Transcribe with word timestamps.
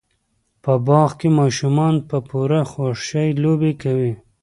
په 0.63 0.73
باغ 0.87 1.09
کې 1.19 1.29
ماشومان 1.39 1.95
په 2.09 2.17
پوره 2.27 2.61
خوشحۍ 2.71 3.29
لوبې 3.43 3.71
کوي. 3.81 4.13